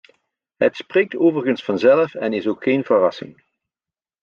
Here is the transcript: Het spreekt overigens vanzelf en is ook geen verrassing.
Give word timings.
Het 0.55 0.75
spreekt 0.75 1.15
overigens 1.15 1.63
vanzelf 1.63 2.13
en 2.13 2.33
is 2.33 2.47
ook 2.47 2.63
geen 2.63 2.83
verrassing. 2.83 3.43